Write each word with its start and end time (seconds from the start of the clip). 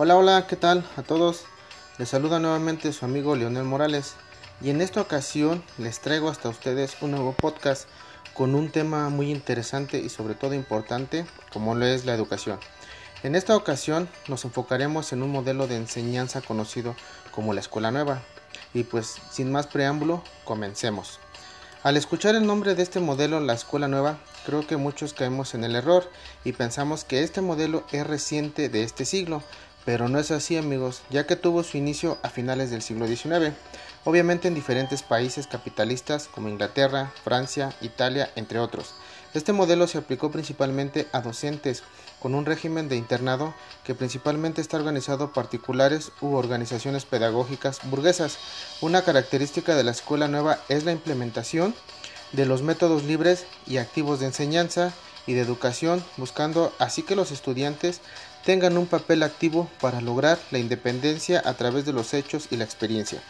Hola, 0.00 0.16
hola, 0.16 0.46
¿qué 0.46 0.54
tal 0.54 0.84
a 0.96 1.02
todos? 1.02 1.42
Les 1.98 2.08
saluda 2.08 2.38
nuevamente 2.38 2.92
su 2.92 3.04
amigo 3.04 3.34
Leonel 3.34 3.64
Morales 3.64 4.14
y 4.60 4.70
en 4.70 4.80
esta 4.80 5.00
ocasión 5.00 5.60
les 5.76 5.98
traigo 5.98 6.28
hasta 6.28 6.48
ustedes 6.48 6.96
un 7.00 7.10
nuevo 7.10 7.32
podcast 7.32 7.88
con 8.32 8.54
un 8.54 8.70
tema 8.70 9.08
muy 9.08 9.32
interesante 9.32 9.98
y 9.98 10.08
sobre 10.08 10.36
todo 10.36 10.54
importante 10.54 11.26
como 11.52 11.74
lo 11.74 11.84
es 11.84 12.04
la 12.04 12.14
educación. 12.14 12.60
En 13.24 13.34
esta 13.34 13.56
ocasión 13.56 14.08
nos 14.28 14.44
enfocaremos 14.44 15.12
en 15.12 15.24
un 15.24 15.32
modelo 15.32 15.66
de 15.66 15.74
enseñanza 15.74 16.42
conocido 16.42 16.94
como 17.32 17.52
la 17.52 17.58
escuela 17.58 17.90
nueva 17.90 18.22
y 18.74 18.84
pues 18.84 19.16
sin 19.32 19.50
más 19.50 19.66
preámbulo 19.66 20.22
comencemos. 20.44 21.18
Al 21.82 21.96
escuchar 21.96 22.34
el 22.34 22.46
nombre 22.46 22.74
de 22.74 22.82
este 22.82 23.00
modelo, 23.00 23.40
la 23.40 23.54
escuela 23.54 23.88
nueva, 23.88 24.18
creo 24.44 24.66
que 24.66 24.76
muchos 24.76 25.12
caemos 25.12 25.54
en 25.54 25.62
el 25.62 25.76
error 25.76 26.08
y 26.44 26.52
pensamos 26.52 27.04
que 27.04 27.22
este 27.22 27.40
modelo 27.40 27.84
es 27.92 28.04
reciente 28.04 28.68
de 28.68 28.82
este 28.82 29.04
siglo, 29.04 29.42
pero 29.88 30.10
no 30.10 30.18
es 30.18 30.30
así 30.30 30.58
amigos, 30.58 31.00
ya 31.08 31.26
que 31.26 31.34
tuvo 31.34 31.62
su 31.62 31.78
inicio 31.78 32.18
a 32.22 32.28
finales 32.28 32.70
del 32.70 32.82
siglo 32.82 33.06
XIX, 33.06 33.54
obviamente 34.04 34.46
en 34.46 34.54
diferentes 34.54 35.02
países 35.02 35.46
capitalistas 35.46 36.28
como 36.28 36.50
Inglaterra, 36.50 37.10
Francia, 37.24 37.74
Italia, 37.80 38.30
entre 38.36 38.58
otros. 38.58 38.92
Este 39.32 39.54
modelo 39.54 39.86
se 39.86 39.96
aplicó 39.96 40.30
principalmente 40.30 41.08
a 41.12 41.22
docentes 41.22 41.84
con 42.20 42.34
un 42.34 42.44
régimen 42.44 42.90
de 42.90 42.96
internado 42.96 43.54
que 43.82 43.94
principalmente 43.94 44.60
está 44.60 44.76
organizado 44.76 45.24
a 45.24 45.32
particulares 45.32 46.12
u 46.20 46.34
organizaciones 46.34 47.06
pedagógicas 47.06 47.80
burguesas. 47.84 48.36
Una 48.82 49.00
característica 49.00 49.74
de 49.74 49.84
la 49.84 49.92
escuela 49.92 50.28
nueva 50.28 50.58
es 50.68 50.84
la 50.84 50.92
implementación 50.92 51.74
de 52.32 52.44
los 52.44 52.60
métodos 52.60 53.04
libres 53.04 53.46
y 53.66 53.78
activos 53.78 54.20
de 54.20 54.26
enseñanza 54.26 54.92
y 55.28 55.34
de 55.34 55.42
educación, 55.42 56.02
buscando 56.16 56.72
así 56.80 57.02
que 57.02 57.14
los 57.14 57.30
estudiantes 57.30 58.00
tengan 58.44 58.78
un 58.78 58.86
papel 58.86 59.22
activo 59.22 59.68
para 59.80 60.00
lograr 60.00 60.38
la 60.50 60.58
independencia 60.58 61.42
a 61.44 61.54
través 61.54 61.84
de 61.84 61.92
los 61.92 62.14
hechos 62.14 62.48
y 62.50 62.56
la 62.56 62.64
experiencia. 62.64 63.22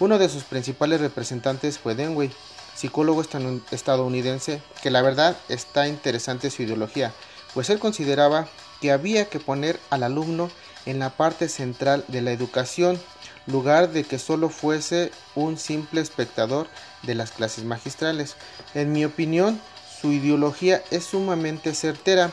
Uno 0.00 0.18
de 0.18 0.30
sus 0.30 0.44
principales 0.44 1.00
representantes 1.00 1.78
fue 1.78 1.94
Denway, 1.94 2.32
psicólogo 2.74 3.22
estadounidense, 3.70 4.62
que 4.82 4.90
la 4.90 5.02
verdad 5.02 5.36
está 5.50 5.86
interesante 5.86 6.50
su 6.50 6.62
ideología, 6.62 7.12
pues 7.52 7.68
él 7.68 7.78
consideraba 7.78 8.48
que 8.80 8.90
había 8.90 9.26
que 9.26 9.38
poner 9.38 9.78
al 9.90 10.02
alumno 10.02 10.50
en 10.86 10.98
la 10.98 11.10
parte 11.10 11.48
central 11.48 12.04
de 12.08 12.22
la 12.22 12.32
educación, 12.32 12.98
lugar 13.46 13.90
de 13.90 14.04
que 14.04 14.18
solo 14.18 14.48
fuese 14.48 15.12
un 15.34 15.58
simple 15.58 16.00
espectador 16.00 16.66
de 17.02 17.14
las 17.14 17.30
clases 17.30 17.64
magistrales. 17.64 18.36
En 18.74 18.92
mi 18.92 19.04
opinión, 19.04 19.60
su 20.02 20.10
ideología 20.10 20.82
es 20.90 21.04
sumamente 21.04 21.74
certera, 21.74 22.32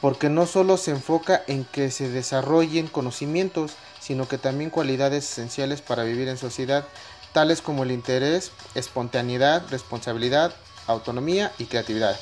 porque 0.00 0.30
no 0.30 0.46
solo 0.46 0.78
se 0.78 0.92
enfoca 0.92 1.42
en 1.46 1.64
que 1.64 1.90
se 1.90 2.08
desarrollen 2.08 2.88
conocimientos, 2.88 3.72
sino 4.00 4.26
que 4.26 4.38
también 4.38 4.70
cualidades 4.70 5.30
esenciales 5.30 5.82
para 5.82 6.04
vivir 6.04 6.28
en 6.28 6.38
sociedad, 6.38 6.86
tales 7.34 7.60
como 7.60 7.82
el 7.82 7.92
interés, 7.92 8.50
espontaneidad, 8.74 9.62
responsabilidad, 9.70 10.54
autonomía 10.86 11.52
y 11.58 11.66
creatividad. 11.66 12.18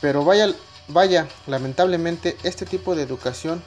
Pero 0.00 0.24
vaya, 0.24 0.52
vaya, 0.88 1.28
lamentablemente 1.46 2.36
este 2.42 2.66
tipo 2.66 2.96
de 2.96 3.04
educación 3.04 3.62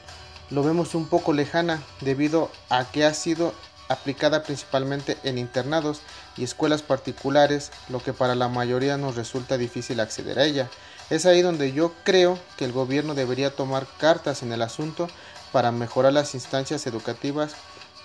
lo 0.49 0.61
vemos 0.61 0.94
un 0.94 1.08
poco 1.08 1.31
lejana 1.31 1.81
debido 2.02 2.52
a 2.69 2.83
que 2.91 3.05
ha 3.05 3.14
sido 3.14 3.53
aplicada 3.89 4.44
principalmente 4.44 5.17
en 5.23 5.38
internados 5.38 6.02
y 6.38 6.44
escuelas 6.44 6.81
particulares, 6.81 7.72
lo 7.89 8.02
que 8.02 8.14
para 8.14 8.36
la 8.36 8.48
mayoría 8.48 8.98
nos 8.98 9.16
resulta 9.16 9.58
difícil 9.58 10.00
acceder 10.00 10.39
a 10.39 10.45
ella. 10.45 10.70
Es 11.09 11.26
ahí 11.26 11.42
donde 11.42 11.73
yo 11.73 11.94
creo 12.04 12.39
que 12.58 12.66
el 12.66 12.72
gobierno 12.72 13.14
debería 13.14 13.56
tomar 13.56 13.86
cartas 13.98 14.42
en 14.42 14.52
el 14.52 14.61
asunto 14.61 15.08
para 15.52 15.72
mejorar 15.72 16.14
las 16.14 16.34
instancias 16.34 16.88
educativas 16.88 17.54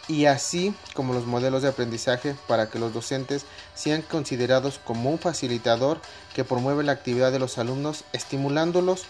y 0.09 0.25
así 0.25 0.75
como 0.95 1.13
los 1.13 1.27
modelos 1.27 1.63
de 1.63 1.69
aprendizaje 1.69 2.35
para 2.47 2.71
que 2.71 2.79
los 2.79 2.93
docentes 2.93 3.45
sean 3.75 4.03
considerados 4.03 4.81
como 4.85 5.11
un 5.11 5.19
facilitador 5.19 6.01
que 6.35 6.45
promueve 6.45 6.83
la 6.83 6.93
actividad 6.93 7.31
de 7.31 7.39
los 7.39 7.59
alumnos, 7.59 8.05
estimulándolos 8.13 9.05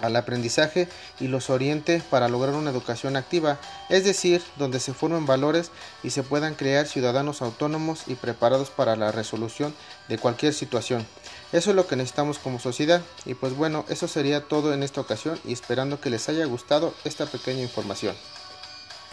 al 0.00 0.16
aprendizaje 0.16 0.88
y 1.20 1.28
los 1.28 1.50
oriente 1.50 2.02
para 2.10 2.28
lograr 2.28 2.54
una 2.54 2.70
educación 2.70 3.16
activa, 3.16 3.58
es 3.88 4.04
decir, 4.04 4.42
donde 4.56 4.80
se 4.80 4.94
formen 4.94 5.26
valores 5.26 5.70
y 6.02 6.10
se 6.10 6.22
puedan 6.22 6.54
crear 6.54 6.86
ciudadanos 6.86 7.42
autónomos 7.42 8.04
y 8.06 8.14
preparados 8.14 8.70
para 8.70 8.96
la 8.96 9.12
resolución 9.12 9.74
de 10.08 10.18
cualquier 10.18 10.54
situación. 10.54 11.06
Eso 11.52 11.70
es 11.70 11.76
lo 11.76 11.86
que 11.86 11.96
necesitamos 11.96 12.38
como 12.38 12.58
sociedad 12.58 13.02
y 13.24 13.34
pues 13.34 13.54
bueno, 13.54 13.84
eso 13.88 14.08
sería 14.08 14.48
todo 14.48 14.74
en 14.74 14.82
esta 14.82 15.00
ocasión 15.00 15.38
y 15.44 15.52
esperando 15.52 16.00
que 16.00 16.10
les 16.10 16.28
haya 16.28 16.44
gustado 16.46 16.94
esta 17.04 17.26
pequeña 17.26 17.62
información. 17.62 18.14